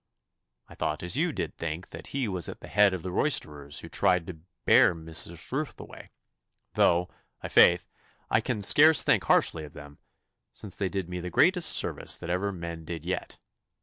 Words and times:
I 0.67 0.73
thought 0.73 1.03
as 1.03 1.15
you 1.15 1.31
did 1.31 1.55
think 1.57 1.89
that 1.89 2.07
he 2.07 2.27
was 2.27 2.49
at 2.49 2.59
the 2.59 2.67
head 2.67 2.91
of 2.91 3.03
the 3.03 3.11
roisterers 3.11 3.81
who 3.81 3.87
tried 3.87 4.25
to 4.25 4.39
bear 4.65 4.95
Mistress 4.95 5.51
Ruth 5.51 5.79
away, 5.79 6.09
though, 6.73 7.07
i' 7.43 7.47
faith, 7.47 7.87
I 8.27 8.41
can 8.41 8.63
scarce 8.63 9.03
think 9.03 9.25
harshly 9.25 9.63
of 9.63 9.73
them, 9.73 9.99
since 10.51 10.75
they 10.75 10.89
did 10.89 11.07
me 11.07 11.19
the 11.19 11.29
greatest 11.29 11.69
service 11.69 12.17
that 12.17 12.31
ever 12.31 12.51
men 12.51 12.83
did 12.83 13.05
yet. 13.05 13.37